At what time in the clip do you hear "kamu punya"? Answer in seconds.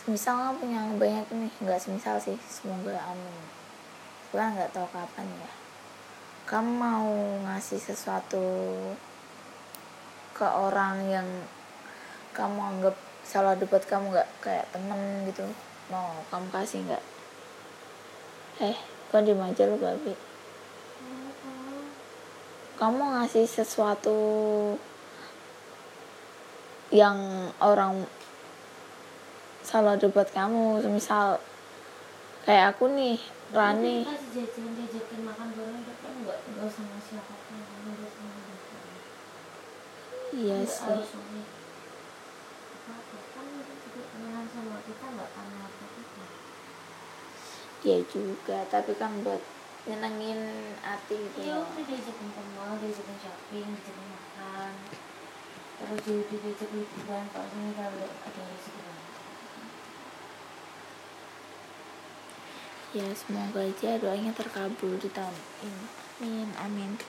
0.40-0.80